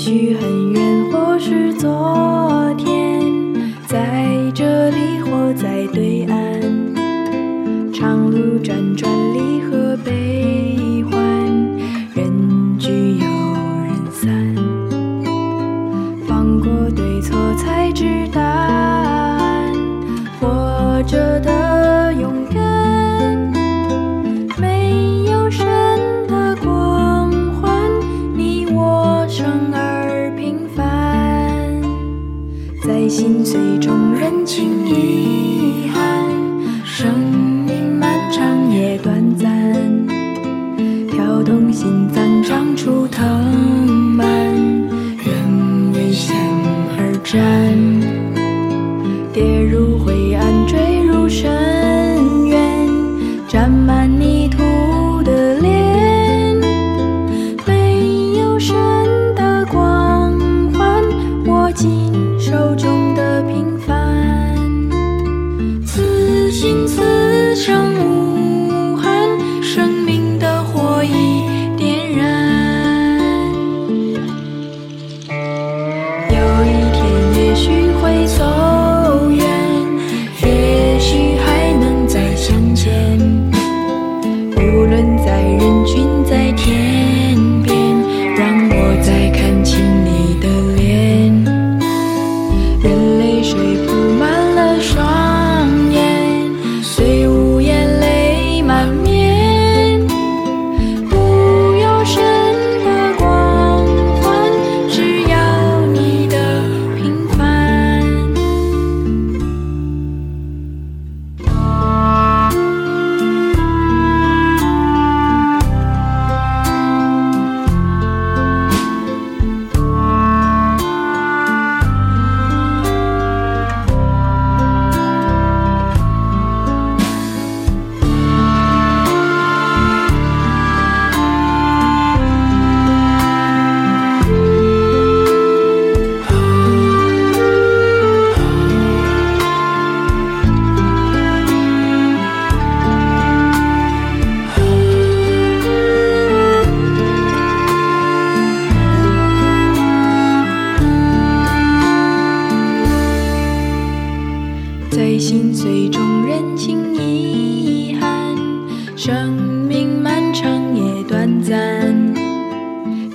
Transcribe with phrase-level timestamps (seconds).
[0.00, 2.49] 也许很远，或是昨。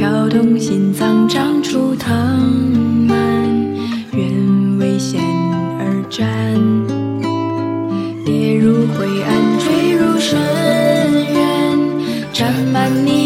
[0.00, 2.10] 跳动心脏长出藤
[3.06, 3.14] 蔓
[4.14, 5.20] 愿为险
[5.78, 6.24] 而战。
[8.24, 10.40] 跌入灰暗坠入深
[11.34, 11.78] 渊
[12.32, 13.19] 沾满泥